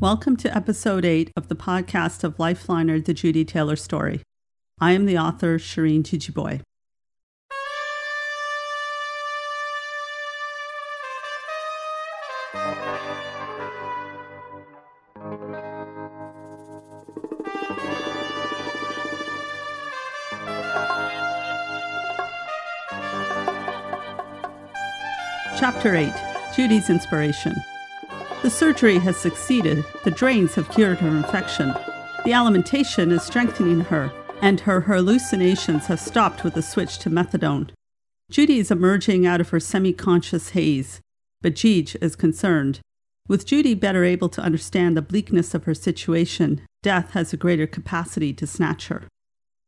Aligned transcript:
Welcome 0.00 0.36
to 0.36 0.56
episode 0.56 1.04
8 1.04 1.32
of 1.36 1.48
the 1.48 1.56
podcast 1.56 2.22
of 2.22 2.36
Lifeliner 2.36 3.04
The 3.04 3.12
Judy 3.12 3.44
Taylor 3.44 3.74
Story. 3.74 4.22
I 4.80 4.92
am 4.92 5.06
the 5.06 5.18
author, 5.18 5.58
Shireen 5.58 6.04
Jejeebhoy. 6.04 6.60
Chapter 25.58 25.96
8 25.96 26.12
Judy's 26.54 26.88
Inspiration 26.88 27.56
the 28.42 28.50
surgery 28.50 28.98
has 28.98 29.16
succeeded, 29.16 29.84
the 30.04 30.10
drains 30.10 30.54
have 30.54 30.70
cured 30.70 30.98
her 30.98 31.08
infection, 31.08 31.74
the 32.24 32.32
alimentation 32.32 33.10
is 33.10 33.22
strengthening 33.22 33.80
her, 33.80 34.12
and 34.40 34.60
her 34.60 34.82
hallucinations 34.82 35.86
have 35.86 36.00
stopped 36.00 36.44
with 36.44 36.54
the 36.54 36.62
switch 36.62 36.98
to 36.98 37.10
methadone. 37.10 37.70
Judy 38.30 38.58
is 38.58 38.70
emerging 38.70 39.26
out 39.26 39.40
of 39.40 39.48
her 39.48 39.60
semi 39.60 39.92
conscious 39.92 40.50
haze, 40.50 41.00
but 41.40 41.54
Jeej 41.54 41.96
is 42.00 42.14
concerned. 42.14 42.80
With 43.26 43.46
Judy 43.46 43.74
better 43.74 44.04
able 44.04 44.28
to 44.30 44.42
understand 44.42 44.96
the 44.96 45.02
bleakness 45.02 45.54
of 45.54 45.64
her 45.64 45.74
situation, 45.74 46.60
death 46.82 47.12
has 47.12 47.32
a 47.32 47.36
greater 47.36 47.66
capacity 47.66 48.32
to 48.34 48.46
snatch 48.46 48.88
her. 48.88 49.04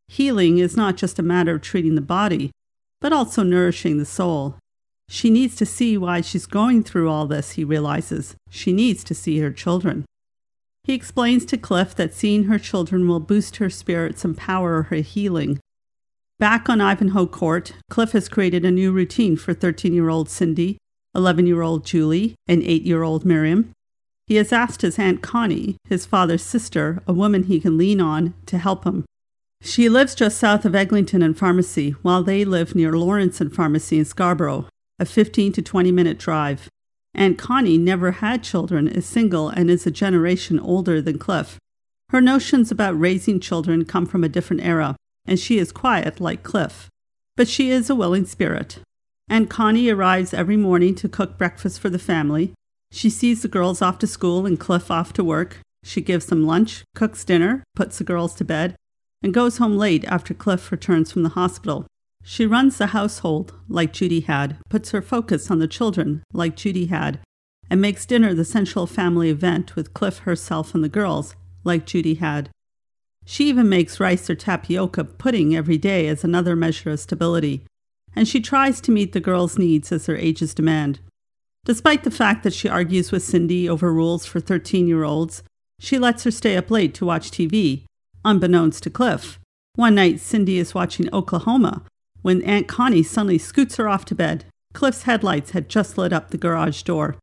Healing 0.09 0.59
is 0.59 0.77
not 0.77 0.97
just 0.97 1.19
a 1.19 1.23
matter 1.23 1.55
of 1.55 1.63
treating 1.63 1.95
the 1.95 2.01
body, 2.01 2.51
but 3.01 3.13
also 3.13 3.43
nourishing 3.43 3.99
the 3.99 4.05
soul, 4.05 4.57
she 5.13 5.29
needs 5.29 5.57
to 5.57 5.67
see 5.67 5.99
why 5.99 6.21
she's 6.21 6.47
going 6.47 6.85
through 6.85 7.11
all 7.11 7.27
this, 7.27 7.53
he 7.53 7.65
realizes. 7.65 8.37
She 8.49 8.73
needs 8.73 9.03
to 9.03 9.13
see 9.13 9.41
her 9.41 9.51
children. 9.51 10.05
He 10.85 10.95
explains 10.95 11.45
to 11.47 11.59
Cliff 11.59 11.97
that 11.97 12.15
seeing 12.15 12.45
her 12.45 12.61
children 12.61 13.09
will 13.09 13.19
boost 13.19 13.57
her 13.57 13.69
spirits 13.69 14.25
and 14.25 14.37
power 14.37 14.83
her 14.85 14.97
healing. 14.99 15.59
Back 16.39 16.69
on 16.69 16.81
Ivanhoe 16.81 17.27
Court, 17.27 17.73
Cliff 17.91 18.13
has 18.13 18.29
created 18.29 18.65
a 18.65 18.71
new 18.71 18.93
routine 18.93 19.37
for 19.37 19.53
13 19.53 19.93
year 19.93 20.11
old 20.11 20.29
Cindy, 20.29 20.79
11 21.17 21.45
year 21.45 21.63
old 21.63 21.85
Julie, 21.85 22.37
and 22.47 22.63
8 22.63 22.83
year 22.83 23.03
old 23.03 23.25
Miriam. 23.25 23.73
He 24.29 24.37
has 24.37 24.53
asked 24.53 24.83
his 24.83 24.97
Aunt 24.97 25.23
Connie, 25.23 25.75
his 25.89 26.07
father's 26.07 26.45
sister, 26.45 27.03
a 27.09 27.13
woman 27.13 27.43
he 27.43 27.59
can 27.59 27.77
lean 27.77 28.01
on, 28.01 28.35
to 28.47 28.59
help 28.59 28.85
him. 28.85 29.05
She 29.61 29.89
lives 29.89 30.15
just 30.15 30.39
south 30.39 30.65
of 30.65 30.77
Eglinton 30.77 31.21
and 31.21 31.37
Pharmacy, 31.37 31.97
while 32.03 32.23
they 32.23 32.45
live 32.45 32.77
near 32.77 32.93
Lawrence 32.93 33.41
and 33.41 33.53
Pharmacy 33.53 33.99
in 33.99 34.05
Scarborough 34.05 34.69
a 35.01 35.07
15 35.07 35.53
to 35.55 35.63
20 35.63 35.91
minute 35.91 36.19
drive. 36.19 36.69
Aunt 37.15 37.39
Connie 37.39 37.79
never 37.79 38.13
had 38.13 38.45
children, 38.45 38.87
is 38.87 39.07
single, 39.07 39.49
and 39.49 39.69
is 39.71 39.87
a 39.87 39.91
generation 39.91 40.61
older 40.61 41.03
than 41.03 41.19
Cliff. 41.19 41.59
Her 42.11 42.21
notions 42.21 42.71
about 42.71 43.01
raising 43.01 43.41
children 43.41 43.85
come 43.85 44.07
from 44.07 44.23
a 44.23 44.29
different 44.29 44.63
era, 44.63 44.95
and 45.25 45.39
she 45.39 45.59
is 45.59 45.73
quiet 45.73 46.21
like 46.21 46.43
Cliff. 46.43 46.89
But 47.37 47.49
she 47.49 47.71
is 47.71 47.89
a 47.89 47.95
willing 47.95 48.27
spirit. 48.27 48.81
Aunt 49.29 49.49
Connie 49.49 49.89
arrives 49.89 50.35
every 50.35 50.57
morning 50.57 50.95
to 50.97 51.09
cook 51.09 51.39
breakfast 51.39 51.81
for 51.81 51.89
the 51.89 51.99
family. 51.99 52.53
She 52.93 53.09
sees 53.09 53.43
the 53.43 53.49
girls 53.49 53.81
off 53.81 53.99
to 54.01 54.07
school 54.07 54.45
and 54.45 54.61
Cliff 54.61 54.91
off 54.91 55.13
to 55.15 55.25
work. 55.25 55.59
She 55.83 56.01
gives 56.01 56.27
them 56.27 56.47
lunch, 56.47 56.85
cooks 56.95 57.25
dinner, 57.25 57.65
puts 57.75 57.99
the 57.99 58.05
girls 58.05 58.35
to 58.35 58.45
bed, 58.45 58.77
and 59.23 59.33
goes 59.33 59.59
home 59.59 59.79
late 59.79 60.05
after 60.05 60.35
Cliff 60.35 60.71
returns 60.71 61.11
from 61.11 61.23
the 61.23 61.31
hospital. 61.31 61.87
She 62.23 62.47
runs 62.47 62.79
the 62.79 62.89
household 62.89 63.55
like 63.69 63.93
Judy 63.93 64.21
had, 64.21 64.59
puts 64.69 64.91
her 64.91 65.03
focus 65.03 65.51
on 65.51 65.59
the 65.59 65.67
children 65.67 66.23
like 66.33 66.57
Judy 66.57 66.87
had, 66.87 67.21
and 67.69 67.81
makes 67.81 68.07
dinner 68.07 68.35
the 68.35 68.45
central 68.45 68.87
family 68.87 69.31
event 69.31 69.77
with 69.77 69.95
Cliff 69.95 70.19
herself 70.19 70.75
and 70.75 70.85
the 70.85 70.89
girls 70.89 71.35
like 71.65 71.87
Judy 71.87 72.15
had. 72.15 72.51
She 73.25 73.49
even 73.49 73.69
makes 73.69 74.01
rice 74.01 74.29
or 74.29 74.35
tapioca 74.35 75.05
pudding 75.05 75.55
every 75.55 75.79
day 75.79 76.09
as 76.09 76.25
another 76.25 76.57
measure 76.57 76.91
of 76.91 77.01
stability, 77.01 77.65
and 78.15 78.27
she 78.27 78.41
tries 78.41 78.81
to 78.83 78.91
meet 78.91 79.13
the 79.13 79.21
girls' 79.21 79.59
needs 79.59 79.93
as 79.93 80.07
their 80.07 80.17
ages 80.17 80.53
demand. 80.53 81.01
Despite 81.65 82.05
the 82.05 82.11
fact 82.11 82.43
that 82.43 82.55
she 82.55 82.69
argues 82.69 83.13
with 83.13 83.23
Cindy 83.23 83.69
over 83.69 83.93
rules 83.93 84.27
for 84.27 84.41
13 84.41 84.89
year 84.89 85.05
olds, 85.05 85.43
she 85.79 85.99
lets 85.99 86.25
her 86.25 86.31
stay 86.31 86.57
up 86.57 86.71
late 86.71 86.95
to 86.95 87.07
watch 87.07 87.31
TV, 87.31 87.85
unbeknownst 88.25 88.83
to 88.83 88.91
Cliff. 88.91 89.39
One 89.77 89.95
night, 89.95 90.21
Cindy 90.21 90.59
is 90.59 90.75
watching 90.75 91.13
Oklahoma 91.15 91.85
when 92.23 92.43
Aunt 92.43 92.69
Connie 92.69 93.03
suddenly 93.03 93.39
scoots 93.39 93.77
her 93.77 93.89
off 93.89 94.05
to 94.07 94.15
bed. 94.15 94.45
Cliff's 94.73 95.03
headlights 95.03 95.51
had 95.51 95.69
just 95.69 95.99
lit 95.99 96.13
up 96.13 96.31
the 96.31 96.39
garage 96.39 96.83
door. 96.83 97.17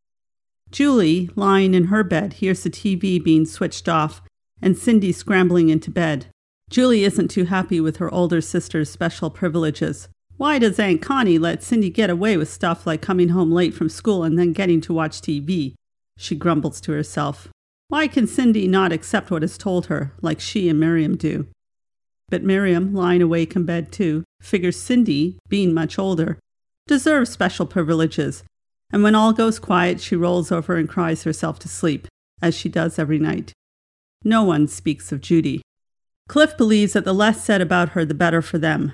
Julie, 0.72 1.30
lying 1.35 1.74
in 1.74 1.85
her 1.85 2.03
bed, 2.03 2.34
hears 2.34 2.63
the 2.63 2.69
TV 2.69 3.24
being 3.24 3.46
switched 3.46 3.88
off 3.88 4.22
and 4.62 4.78
Cindy 4.78 5.12
scrambling 5.12 5.69
into 5.69 5.91
bed. 5.91 6.28
Julie 6.69 7.03
isn't 7.03 7.30
too 7.30 7.46
happy 7.46 7.80
with 7.80 7.97
her 7.97 8.13
older 8.13 8.41
sister's 8.41 8.90
special 8.90 9.30
privileges. 9.30 10.09
Why 10.36 10.59
does 10.59 10.80
Aunt 10.80 11.02
Connie 11.02 11.40
let 11.40 11.63
Cindy 11.63 11.90
get 11.90 12.09
away 12.09 12.38
with 12.38 12.52
stuff 12.52 12.86
like 12.86 13.02
coming 13.02 13.30
home 13.30 13.52
late 13.52 13.74
from 13.74 13.90
school 13.90 14.24
and 14.24 14.38
then 14.38 14.53
getting 14.53 14.81
to 14.81 14.94
watch 14.94 15.22
TV? 15.22 15.75
She 16.18 16.36
grumbles 16.36 16.81
to 16.81 16.91
herself. 16.91 17.47
Why 17.88 18.07
can 18.07 18.28
Cindy 18.28 18.68
not 18.68 18.91
accept 18.91 19.31
what 19.31 19.44
is 19.44 19.57
told 19.57 19.86
her, 19.86 20.13
like 20.22 20.40
she 20.40 20.68
and 20.68 20.80
Miriam 20.80 21.16
do? 21.16 21.47
But 22.30 22.44
Miriam, 22.44 22.94
lying 22.94 23.22
awake 23.22 23.56
in 23.56 23.66
bed 23.66 23.92
too, 23.92 24.24
figures 24.42 24.80
Cindy, 24.80 25.38
being 25.48 25.74
much 25.74 25.98
older, 25.98 26.40
deserves 26.88 27.30
special 27.30 27.66
privileges, 27.66 28.44
and 28.92 29.04
when 29.04 29.16
all 29.16 29.34
goes 29.34 29.60
quiet, 29.60 30.00
she 30.00 30.16
rolls 30.16 30.52
over 30.52 30.76
and 30.78 30.88
cries 30.88 31.24
herself 31.24 31.60
to 31.60 31.68
sleep, 31.68 32.08
as 32.42 32.56
she 32.56 32.70
does 32.70 32.98
every 32.98 33.20
night. 33.20 33.54
No 34.24 34.44
one 34.44 34.68
speaks 34.68 35.12
of 35.12 35.22
Judy. 35.22 35.62
Cliff 36.28 36.58
believes 36.58 36.94
that 36.94 37.06
the 37.06 37.14
less 37.14 37.44
said 37.44 37.62
about 37.62 37.90
her, 37.90 38.04
the 38.04 38.14
better 38.14 38.42
for 38.42 38.58
them. 38.58 38.94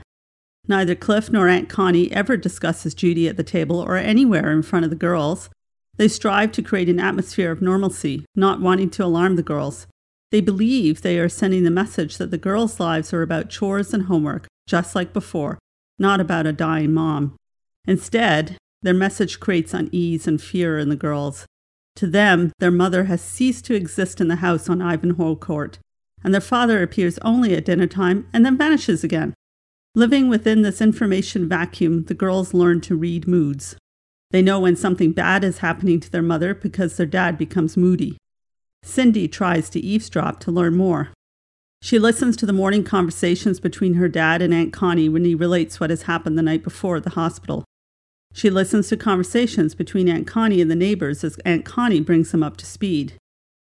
Neither 0.67 0.95
Cliff 0.95 1.31
nor 1.31 1.49
Aunt 1.49 1.69
Connie 1.69 2.11
ever 2.11 2.37
discusses 2.37 2.93
Judy 2.93 3.27
at 3.27 3.37
the 3.37 3.43
table 3.43 3.79
or 3.79 3.97
anywhere 3.97 4.51
in 4.51 4.61
front 4.61 4.85
of 4.85 4.89
the 4.89 4.95
girls. 4.95 5.49
They 5.97 6.07
strive 6.07 6.51
to 6.53 6.61
create 6.61 6.89
an 6.89 6.99
atmosphere 6.99 7.51
of 7.51 7.61
normalcy, 7.61 8.25
not 8.35 8.61
wanting 8.61 8.89
to 8.91 9.05
alarm 9.05 9.35
the 9.35 9.43
girls. 9.43 9.87
They 10.33 10.41
believe 10.41 11.03
they 11.03 11.19
are 11.19 11.29
sending 11.29 11.63
the 11.63 11.69
message 11.69 12.17
that 12.17 12.31
the 12.31 12.39
girls' 12.39 12.79
lives 12.79 13.13
are 13.13 13.21
about 13.21 13.51
chores 13.51 13.93
and 13.93 14.05
homework, 14.05 14.47
just 14.65 14.95
like 14.95 15.13
before, 15.13 15.59
not 15.99 16.19
about 16.19 16.47
a 16.47 16.51
dying 16.51 16.91
mom. 16.91 17.35
Instead, 17.85 18.57
their 18.81 18.95
message 18.95 19.39
creates 19.39 19.75
unease 19.75 20.25
and 20.25 20.41
fear 20.41 20.79
in 20.79 20.89
the 20.89 20.95
girls. 20.95 21.45
To 21.97 22.07
them, 22.07 22.51
their 22.57 22.71
mother 22.71 23.03
has 23.03 23.21
ceased 23.21 23.65
to 23.65 23.75
exist 23.75 24.19
in 24.19 24.27
the 24.27 24.37
house 24.37 24.67
on 24.69 24.81
Ivanhoe 24.81 25.35
Court, 25.35 25.77
and 26.23 26.33
their 26.33 26.41
father 26.41 26.81
appears 26.81 27.19
only 27.19 27.53
at 27.53 27.65
dinner 27.65 27.85
time 27.85 28.27
and 28.33 28.43
then 28.43 28.57
vanishes 28.57 29.03
again. 29.03 29.35
Living 29.93 30.29
within 30.29 30.63
this 30.63 30.81
information 30.81 31.47
vacuum, 31.47 32.05
the 32.05 32.15
girls 32.15 32.55
learn 32.55 32.81
to 32.81 32.95
read 32.95 33.27
moods. 33.27 33.75
They 34.31 34.41
know 34.41 34.59
when 34.59 34.77
something 34.77 35.11
bad 35.11 35.43
is 35.43 35.59
happening 35.59 35.99
to 35.99 36.09
their 36.09 36.23
mother 36.23 36.55
because 36.55 36.97
their 36.97 37.05
dad 37.05 37.37
becomes 37.37 37.77
moody. 37.77 38.17
Cindy 38.83 39.27
tries 39.27 39.69
to 39.71 39.79
eavesdrop 39.79 40.39
to 40.41 40.51
learn 40.51 40.75
more. 40.75 41.09
She 41.81 41.97
listens 41.97 42.37
to 42.37 42.45
the 42.45 42.53
morning 42.53 42.83
conversations 42.83 43.59
between 43.59 43.95
her 43.95 44.07
dad 44.07 44.41
and 44.41 44.53
Aunt 44.53 44.71
Connie 44.71 45.09
when 45.09 45.25
he 45.25 45.35
relates 45.35 45.79
what 45.79 45.89
has 45.89 46.03
happened 46.03 46.37
the 46.37 46.43
night 46.43 46.63
before 46.63 46.97
at 46.97 47.03
the 47.03 47.11
hospital. 47.11 47.65
She 48.33 48.49
listens 48.49 48.87
to 48.89 48.97
conversations 48.97 49.75
between 49.75 50.09
Aunt 50.09 50.27
Connie 50.27 50.61
and 50.61 50.69
the 50.69 50.75
neighbors 50.75 51.23
as 51.23 51.37
Aunt 51.39 51.65
Connie 51.65 51.99
brings 51.99 52.31
them 52.31 52.43
up 52.43 52.57
to 52.57 52.65
speed. 52.65 53.13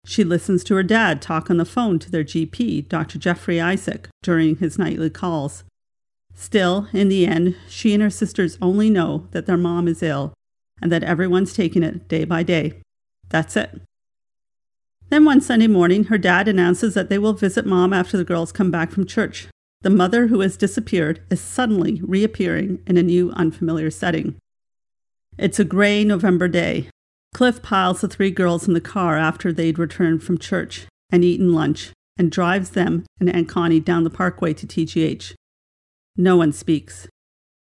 She 0.05 0.23
listens 0.23 0.63
to 0.65 0.75
her 0.75 0.83
dad 0.83 1.21
talk 1.21 1.49
on 1.49 1.57
the 1.57 1.65
phone 1.65 1.99
to 1.99 2.11
their 2.11 2.23
GP, 2.23 2.89
Dr. 2.89 3.19
Jeffrey 3.19 3.61
Isaac, 3.61 4.07
during 4.23 4.57
his 4.57 4.79
nightly 4.79 5.09
calls. 5.09 5.63
Still, 6.33 6.87
in 6.91 7.09
the 7.09 7.27
end, 7.27 7.55
she 7.67 7.93
and 7.93 8.01
her 8.01 8.09
sisters 8.09 8.57
only 8.61 8.89
know 8.89 9.27
that 9.31 9.45
their 9.45 9.57
mom 9.57 9.87
is 9.87 10.01
ill 10.01 10.33
and 10.81 10.91
that 10.91 11.03
everyone's 11.03 11.53
taking 11.53 11.83
it 11.83 12.07
day 12.07 12.23
by 12.23 12.43
day. 12.43 12.81
That's 13.29 13.55
it. 13.55 13.81
Then 15.11 15.25
one 15.25 15.41
Sunday 15.41 15.67
morning, 15.67 16.05
her 16.05 16.17
dad 16.17 16.47
announces 16.47 16.93
that 16.93 17.09
they 17.09 17.17
will 17.17 17.33
visit 17.33 17.65
mom 17.65 17.91
after 17.91 18.15
the 18.15 18.23
girls 18.23 18.53
come 18.53 18.71
back 18.71 18.91
from 18.91 19.05
church. 19.05 19.49
The 19.81 19.89
mother 19.89 20.27
who 20.27 20.39
has 20.39 20.55
disappeared 20.55 21.21
is 21.29 21.41
suddenly 21.41 21.99
reappearing 22.01 22.81
in 22.87 22.95
a 22.95 23.03
new, 23.03 23.29
unfamiliar 23.31 23.91
setting. 23.91 24.37
It's 25.37 25.59
a 25.59 25.65
gray 25.65 26.05
November 26.05 26.47
day. 26.47 26.87
Cliff 27.33 27.61
piles 27.61 27.99
the 27.99 28.07
three 28.07 28.31
girls 28.31 28.69
in 28.69 28.73
the 28.73 28.79
car 28.79 29.17
after 29.17 29.51
they'd 29.51 29.77
returned 29.77 30.23
from 30.23 30.37
church 30.37 30.87
and 31.09 31.25
eaten 31.25 31.51
lunch 31.51 31.91
and 32.17 32.31
drives 32.31 32.69
them 32.69 33.03
and 33.19 33.29
Aunt 33.29 33.49
Connie 33.49 33.81
down 33.81 34.05
the 34.05 34.09
parkway 34.09 34.53
to 34.53 34.65
TGH. 34.65 35.33
No 36.15 36.37
one 36.37 36.53
speaks. 36.53 37.09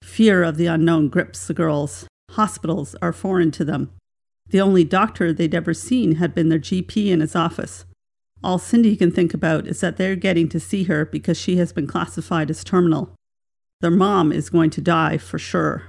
Fear 0.03 0.43
of 0.43 0.59
the 0.59 0.67
unknown 0.67 1.09
grips 1.09 1.47
the 1.47 1.55
girls. 1.55 2.07
Hospitals 2.33 2.95
are 3.01 3.15
foreign 3.15 3.51
to 3.53 3.65
them. 3.65 3.91
The 4.51 4.61
only 4.61 4.85
doctor 4.85 5.33
they'd 5.33 5.55
ever 5.55 5.75
seen 5.75 6.17
had 6.17 6.35
been 6.35 6.49
their 6.49 6.59
GP 6.59 7.09
in 7.09 7.21
his 7.21 7.37
office. 7.37 7.85
All 8.43 8.59
Cindy 8.59 8.97
can 8.97 9.11
think 9.11 9.35
about 9.35 9.67
is 9.67 9.81
that 9.81 9.97
they're 9.97 10.17
getting 10.17 10.49
to 10.51 10.61
see 10.61 10.85
her 10.85 11.05
because 11.05 11.39
she 11.39 11.57
has 11.57 11.73
been 11.73 11.87
classified 11.87 12.51
as 12.51 12.65
terminal. 12.65 13.15
Their 13.81 13.91
mom 13.91 14.33
is 14.33 14.51
going 14.51 14.71
to 14.71 14.81
die 14.81 15.19
for 15.19 15.39
sure. 15.39 15.85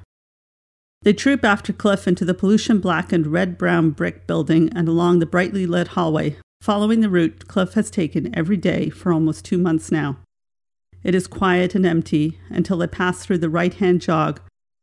They 1.04 1.14
troop 1.14 1.46
after 1.46 1.72
Cliff 1.72 2.08
into 2.08 2.26
the 2.26 2.34
pollution 2.34 2.80
blackened 2.80 3.28
red 3.28 3.58
brown 3.58 3.92
brick 3.92 4.28
building 4.28 4.70
and 4.76 4.88
along 4.88 5.20
the 5.20 5.26
brightly 5.26 5.66
lit 5.66 5.90
hallway, 5.90 6.36
following 6.62 7.00
the 7.00 7.10
route 7.10 7.48
Cliff 7.48 7.74
has 7.74 7.90
taken 7.90 8.36
every 8.36 8.58
day 8.58 8.90
for 8.90 9.14
almost 9.14 9.46
two 9.46 9.58
months 9.58 9.92
now. 9.92 10.18
It 11.04 11.16
is 11.16 11.28
quiet 11.28 11.76
and 11.76 11.86
empty 11.86 12.40
until 12.50 12.78
they 12.78 12.88
pass 12.88 13.24
through 13.26 13.38
the 13.38 13.50
right 13.50 13.74
hand 13.74 14.02
jog, 14.02 14.42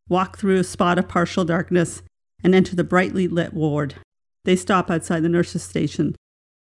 walk 0.08 0.38
through 0.38 0.60
a 0.60 0.64
spot 0.64 0.98
of 0.98 1.08
partial 1.08 1.44
darkness, 1.44 2.02
and 2.46 2.54
enter 2.54 2.76
the 2.76 2.84
brightly 2.84 3.26
lit 3.26 3.52
ward. 3.52 3.96
They 4.44 4.54
stop 4.54 4.88
outside 4.88 5.24
the 5.24 5.28
nurse's 5.28 5.64
station. 5.64 6.14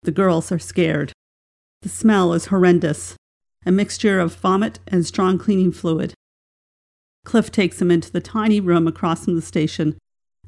The 0.04 0.12
girls 0.12 0.50
are 0.50 0.57
scared. 0.57 1.12
The 1.81 1.89
smell 1.89 2.31
is 2.31 2.45
horrendous 2.45 3.18
a 3.66 3.72
mixture 3.72 4.22
of 4.22 4.36
vomit 4.36 4.80
and 4.88 5.06
strong 5.06 5.38
cleaning 5.38 5.74
fluid. 5.74 6.13
Cliff 7.25 7.51
takes 7.51 7.80
them 7.80 7.92
into 7.92 8.10
the 8.10 8.22
tiny 8.22 8.62
room 8.62 8.88
across 8.88 9.25
from 9.25 9.36
the 9.36 9.42
station, 9.42 9.98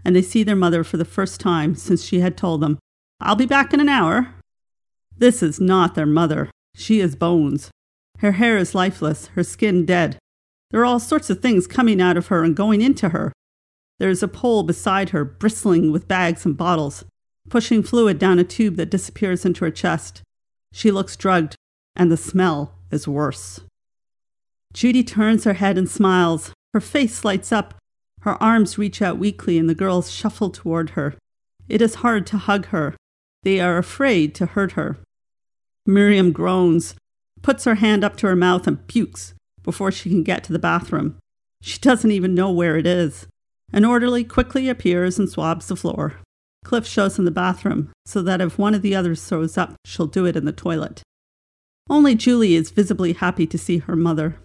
and 0.05 0.15
they 0.15 0.21
see 0.21 0.43
their 0.43 0.55
mother 0.55 0.81
for 0.83 0.95
the 0.95 1.03
first 1.03 1.41
time 1.41 1.75
since 1.75 2.05
she 2.05 2.21
had 2.21 2.37
told 2.37 2.61
them, 2.61 2.79
I'll 3.19 3.35
be 3.35 3.47
back 3.47 3.73
in 3.73 3.81
an 3.81 3.89
hour. 3.89 4.33
This 5.17 5.43
is 5.43 5.59
not 5.59 5.95
their 5.95 6.05
mother. 6.05 6.51
She 6.73 7.01
is 7.01 7.17
bones. 7.17 7.69
Her 8.19 8.33
hair 8.33 8.55
is 8.55 8.73
lifeless, 8.75 9.27
her 9.35 9.43
skin 9.43 9.85
dead. 9.85 10.19
There 10.71 10.79
are 10.79 10.85
all 10.85 10.99
sorts 11.01 11.29
of 11.29 11.41
things 11.41 11.67
coming 11.67 11.99
out 11.99 12.15
of 12.15 12.27
her 12.27 12.43
and 12.43 12.55
going 12.55 12.81
into 12.81 13.09
her. 13.09 13.33
There 13.99 14.09
is 14.09 14.21
a 14.21 14.27
pole 14.27 14.63
beside 14.63 15.09
her, 15.09 15.25
bristling 15.25 15.91
with 15.91 16.07
bags 16.07 16.45
and 16.45 16.55
bottles, 16.55 17.03
pushing 17.49 17.81
fluid 17.81 18.19
down 18.19 18.39
a 18.39 18.43
tube 18.43 18.75
that 18.75 18.91
disappears 18.91 19.45
into 19.45 19.65
her 19.65 19.71
chest. 19.71 20.21
She 20.71 20.91
looks 20.91 21.15
drugged, 21.15 21.55
and 21.95 22.11
the 22.11 22.17
smell 22.17 22.75
is 22.91 23.07
worse. 23.07 23.59
Judy 24.73 25.03
turns 25.03 25.43
her 25.43 25.53
head 25.53 25.77
and 25.77 25.89
smiles. 25.89 26.53
Her 26.73 26.81
face 26.81 27.25
lights 27.25 27.51
up. 27.51 27.73
Her 28.21 28.41
arms 28.41 28.77
reach 28.77 29.01
out 29.01 29.17
weakly, 29.17 29.57
and 29.57 29.69
the 29.69 29.75
girls 29.75 30.11
shuffle 30.11 30.51
toward 30.51 30.91
her. 30.91 31.15
It 31.67 31.81
is 31.81 31.95
hard 31.95 32.27
to 32.27 32.37
hug 32.37 32.67
her. 32.67 32.95
They 33.43 33.59
are 33.59 33.77
afraid 33.77 34.35
to 34.35 34.45
hurt 34.45 34.73
her. 34.73 34.97
Miriam 35.85 36.31
groans, 36.31 36.95
puts 37.41 37.63
her 37.63 37.75
hand 37.75 38.03
up 38.03 38.17
to 38.17 38.27
her 38.27 38.35
mouth, 38.35 38.67
and 38.67 38.85
pukes 38.87 39.33
before 39.63 39.91
she 39.91 40.09
can 40.09 40.23
get 40.23 40.43
to 40.43 40.53
the 40.53 40.59
bathroom. 40.59 41.17
She 41.61 41.79
doesn't 41.79 42.11
even 42.11 42.35
know 42.35 42.51
where 42.51 42.77
it 42.77 42.85
is. 42.85 43.27
An 43.73 43.85
orderly 43.85 44.23
quickly 44.23 44.69
appears 44.69 45.19
and 45.19 45.29
swabs 45.29 45.67
the 45.67 45.75
floor. 45.75 46.15
Cliff 46.63 46.85
shows 46.85 47.15
them 47.15 47.25
the 47.25 47.31
bathroom 47.31 47.91
so 48.05 48.21
that 48.21 48.41
if 48.41 48.57
one 48.57 48.73
of 48.73 48.81
the 48.81 48.95
others 48.95 49.23
throws 49.23 49.57
up, 49.57 49.75
she'll 49.85 50.07
do 50.07 50.25
it 50.25 50.35
in 50.35 50.45
the 50.45 50.51
toilet. 50.51 51.01
Only 51.89 52.15
Julie 52.15 52.55
is 52.55 52.71
visibly 52.71 53.13
happy 53.13 53.47
to 53.47 53.57
see 53.57 53.77
her 53.79 53.95
mother. 53.95 54.35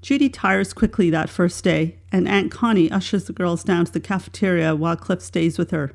Judy 0.00 0.28
tires 0.28 0.72
quickly 0.72 1.10
that 1.10 1.28
first 1.28 1.64
day, 1.64 1.98
and 2.12 2.28
Aunt 2.28 2.52
Connie 2.52 2.90
ushers 2.90 3.24
the 3.24 3.32
girls 3.32 3.64
down 3.64 3.84
to 3.86 3.92
the 3.92 4.00
cafeteria 4.00 4.76
while 4.76 4.96
Cliff 4.96 5.20
stays 5.20 5.58
with 5.58 5.72
her. 5.72 5.92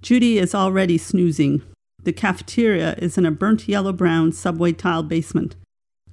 Judy 0.00 0.38
is 0.38 0.54
already 0.54 0.96
snoozing. 0.96 1.62
The 2.02 2.12
cafeteria 2.12 2.94
is 2.98 3.18
in 3.18 3.26
a 3.26 3.30
burnt 3.30 3.68
yellow 3.68 3.92
brown 3.92 4.32
subway 4.32 4.72
tile 4.72 5.02
basement. 5.02 5.56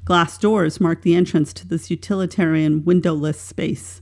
Glass 0.04 0.38
doors 0.38 0.82
mark 0.82 1.02
the 1.02 1.16
entrance 1.16 1.54
to 1.54 1.68
this 1.68 1.90
utilitarian 1.90 2.84
windowless 2.84 3.40
space. 3.40 4.02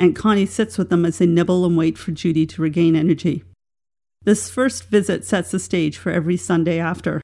Aunt 0.00 0.16
Connie 0.16 0.46
sits 0.46 0.78
with 0.78 0.88
them 0.88 1.04
as 1.04 1.18
they 1.18 1.26
nibble 1.26 1.66
and 1.66 1.76
wait 1.76 1.98
for 1.98 2.10
Judy 2.10 2.46
to 2.46 2.62
regain 2.62 2.96
energy. 2.96 3.44
This 4.24 4.48
first 4.48 4.88
visit 4.88 5.26
sets 5.26 5.50
the 5.50 5.58
stage 5.58 5.98
for 5.98 6.10
every 6.10 6.38
Sunday 6.38 6.78
after. 6.78 7.20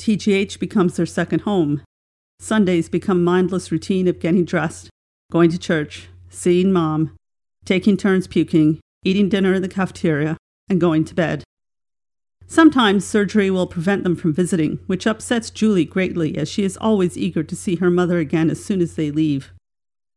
TGH 0.00 0.60
becomes 0.60 0.94
their 0.94 1.06
second 1.06 1.40
home. 1.40 1.82
Sundays 2.38 2.88
become 2.88 3.24
mindless 3.24 3.72
routine 3.72 4.06
of 4.06 4.20
getting 4.20 4.44
dressed, 4.44 4.90
going 5.32 5.50
to 5.50 5.58
church, 5.58 6.06
seeing 6.30 6.72
mom, 6.72 7.16
taking 7.64 7.96
turns 7.96 8.28
puking, 8.28 8.78
eating 9.02 9.28
dinner 9.28 9.54
in 9.54 9.62
the 9.62 9.68
cafeteria, 9.68 10.36
and 10.68 10.80
going 10.80 11.04
to 11.04 11.16
bed. 11.16 11.42
Sometimes 12.46 13.04
surgery 13.04 13.50
will 13.50 13.66
prevent 13.66 14.04
them 14.04 14.14
from 14.14 14.32
visiting, 14.32 14.78
which 14.86 15.04
upsets 15.04 15.50
Julie 15.50 15.84
greatly 15.84 16.38
as 16.38 16.48
she 16.48 16.62
is 16.62 16.76
always 16.76 17.18
eager 17.18 17.42
to 17.42 17.56
see 17.56 17.74
her 17.76 17.90
mother 17.90 18.20
again 18.20 18.50
as 18.50 18.64
soon 18.64 18.80
as 18.80 18.94
they 18.94 19.10
leave. 19.10 19.50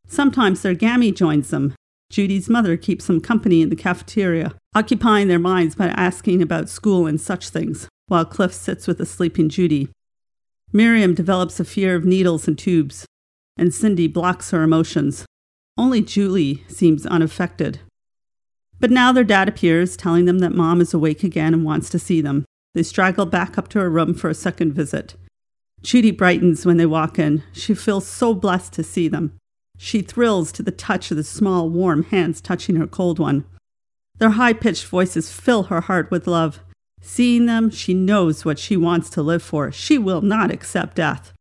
Sometimes 0.09 0.61
their 0.61 0.73
gammy 0.73 1.11
joins 1.11 1.51
them. 1.51 1.75
Judy's 2.09 2.49
mother 2.49 2.75
keeps 2.75 3.05
them 3.05 3.21
company 3.21 3.61
in 3.61 3.69
the 3.69 3.75
cafeteria, 3.75 4.55
occupying 4.75 5.27
their 5.27 5.39
minds 5.39 5.75
by 5.75 5.87
asking 5.89 6.41
about 6.41 6.67
school 6.67 7.05
and 7.05 7.21
such 7.21 7.49
things, 7.49 7.87
while 8.07 8.25
Cliff 8.25 8.51
sits 8.51 8.87
with 8.87 8.99
a 8.99 9.05
sleeping 9.05 9.49
Judy. 9.49 9.87
Miriam 10.73 11.13
develops 11.13 11.59
a 11.59 11.65
fear 11.65 11.95
of 11.95 12.05
needles 12.05 12.47
and 12.47 12.57
tubes, 12.57 13.05
and 13.55 13.71
Cindy 13.71 14.07
blocks 14.07 14.49
her 14.49 14.63
emotions. 14.63 15.25
Only 15.77 16.01
Julie 16.01 16.63
seems 16.67 17.05
unaffected. 17.05 17.79
But 18.79 18.91
now 18.91 19.11
their 19.11 19.23
dad 19.23 19.47
appears, 19.47 19.95
telling 19.95 20.25
them 20.25 20.39
that 20.39 20.55
mom 20.55 20.81
is 20.81 20.93
awake 20.93 21.23
again 21.23 21.53
and 21.53 21.63
wants 21.63 21.89
to 21.91 21.99
see 21.99 22.19
them. 22.19 22.45
They 22.73 22.83
straggle 22.83 23.27
back 23.27 23.57
up 23.57 23.67
to 23.69 23.79
her 23.79 23.89
room 23.89 24.15
for 24.15 24.29
a 24.29 24.35
second 24.35 24.73
visit. 24.73 25.15
Judy 25.81 26.11
brightens 26.11 26.65
when 26.65 26.77
they 26.77 26.85
walk 26.85 27.19
in. 27.19 27.43
She 27.53 27.75
feels 27.75 28.07
so 28.07 28.33
blessed 28.33 28.73
to 28.73 28.83
see 28.83 29.07
them. 29.07 29.37
She 29.81 30.01
thrills 30.01 30.51
to 30.51 30.61
the 30.61 30.71
touch 30.71 31.09
of 31.09 31.15
the 31.15 31.23
small, 31.23 31.69
warm 31.69 32.03
hands 32.03 32.41
touching 32.41 32.75
her 32.75 32.85
cold 32.85 33.17
one. 33.17 33.45
Their 34.17 34.31
high 34.31 34.51
pitched 34.51 34.85
voices 34.85 35.31
fill 35.31 35.63
her 35.63 35.79
heart 35.79 36.11
with 36.11 36.27
love. 36.27 36.59
Seeing 36.99 37.45
them, 37.45 37.69
she 37.69 37.93
knows 37.93 38.43
what 38.43 38.59
she 38.59 38.75
wants 38.75 39.09
to 39.11 39.21
live 39.21 39.41
for. 39.41 39.71
She 39.71 39.97
will 39.97 40.19
not 40.19 40.51
accept 40.51 40.97
death. 40.97 41.31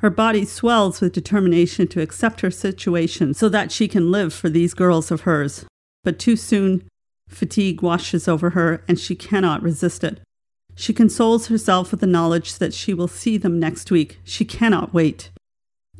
Her 0.00 0.10
body 0.10 0.44
swells 0.44 1.00
with 1.00 1.14
determination 1.14 1.88
to 1.88 2.02
accept 2.02 2.42
her 2.42 2.50
situation 2.50 3.32
so 3.32 3.48
that 3.48 3.72
she 3.72 3.88
can 3.88 4.10
live 4.10 4.34
for 4.34 4.50
these 4.50 4.74
girls 4.74 5.10
of 5.10 5.22
hers. 5.22 5.64
But 6.04 6.18
too 6.18 6.36
soon, 6.36 6.86
fatigue 7.28 7.80
washes 7.80 8.28
over 8.28 8.50
her 8.50 8.84
and 8.88 8.98
she 8.98 9.14
cannot 9.14 9.62
resist 9.62 10.04
it. 10.04 10.20
She 10.74 10.92
consoles 10.92 11.46
herself 11.46 11.92
with 11.92 12.00
the 12.00 12.06
knowledge 12.06 12.58
that 12.58 12.74
she 12.74 12.92
will 12.92 13.08
see 13.08 13.38
them 13.38 13.58
next 13.58 13.90
week. 13.90 14.18
She 14.22 14.44
cannot 14.44 14.92
wait. 14.92 15.30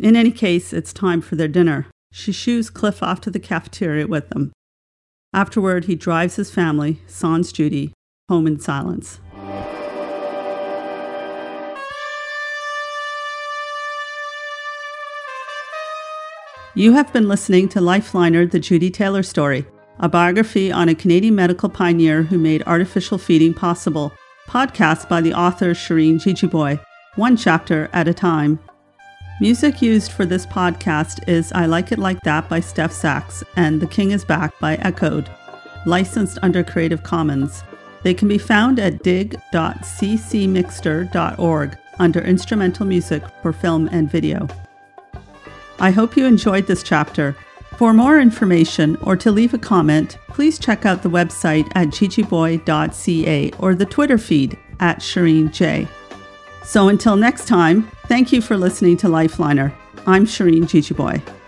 In 0.02 0.17
any 0.17 0.31
case, 0.31 0.73
it's 0.73 0.94
time 0.94 1.20
for 1.20 1.37
their 1.37 1.47
dinner. 1.47 1.87
She 2.11 2.32
shoos 2.32 2.70
Cliff 2.70 3.02
off 3.02 3.20
to 3.20 3.31
the 3.31 3.38
cafeteria 3.38 4.06
with 4.06 4.31
them. 4.31 4.50
Afterward, 5.35 5.85
he 5.85 5.94
drives 5.94 6.37
his 6.37 6.50
family, 6.50 7.02
sans 7.06 7.52
Judy, 7.52 7.93
home 8.26 8.47
in 8.47 8.58
silence. 8.58 9.20
You 16.75 16.94
have 16.94 17.12
been 17.12 17.29
listening 17.29 17.69
to 17.69 17.81
Lifeliner, 17.81 18.50
the 18.50 18.58
Judy 18.58 18.91
Taylor 18.91 19.23
story, 19.23 19.67
a 19.99 20.08
biography 20.08 20.73
on 20.73 20.88
a 20.88 20.94
Canadian 20.94 21.35
medical 21.35 21.69
pioneer 21.69 22.23
who 22.23 22.38
made 22.38 22.62
artificial 22.67 23.19
feeding 23.19 23.52
possible, 23.52 24.14
podcast 24.49 25.11
by 25.11 25.20
the 25.20 25.35
author 25.35 25.75
Shireen 25.75 26.14
Jejeebhoy, 26.14 26.82
one 27.17 27.37
chapter 27.37 27.90
at 27.92 28.09
a 28.09 28.14
time. 28.14 28.61
Music 29.40 29.80
used 29.80 30.12
for 30.12 30.26
this 30.26 30.44
podcast 30.44 31.26
is 31.26 31.50
I 31.52 31.64
Like 31.64 31.92
It 31.92 31.99
Like 31.99 32.20
That 32.25 32.47
by 32.50 32.61
Steph 32.61 32.92
Sachs 32.92 33.42
and 33.56 33.80
The 33.80 33.87
King 33.87 34.11
is 34.11 34.23
Back 34.23 34.52
by 34.61 34.75
Echoed, 34.76 35.30
licensed 35.87 36.38
under 36.42 36.62
Creative 36.62 37.02
Commons. 37.02 37.64
They 38.02 38.12
can 38.12 38.28
be 38.28 38.37
found 38.37 38.78
at 38.78 39.02
dig.ccmixter.org 39.02 41.78
under 41.99 42.20
instrumental 42.20 42.85
music 42.85 43.23
for 43.40 43.54
film 43.54 43.88
and 43.90 44.11
video. 44.11 44.47
I 45.78 45.90
hope 45.90 46.18
you 46.18 46.26
enjoyed 46.26 46.66
this 46.66 46.82
chapter. 46.82 47.35
For 47.78 47.94
more 47.94 48.20
information 48.20 48.97
or 48.97 49.16
to 49.16 49.32
leave 49.32 49.54
a 49.54 49.59
comment, 49.59 50.18
please 50.28 50.59
check 50.59 50.85
out 50.85 51.02
the 51.02 51.09
website 51.09 51.66
at 51.75 51.88
jejeebhoy.ca 51.88 53.52
or 53.59 53.75
the 53.75 53.87
Twitter 53.87 54.18
feed 54.18 54.59
at 54.80 54.99
Shireen 54.99 55.50
J. 55.50 55.88
So 56.64 56.88
until 56.88 57.17
next 57.17 57.49
time, 57.49 57.90
thank 58.07 58.33
you 58.33 58.40
for 58.40 58.57
listening 58.57 58.97
to 58.99 59.09
Lifeliner. 59.09 59.73
I'm 60.07 60.25
Shireen 60.25 60.64
Jejeebhoy. 60.64 61.39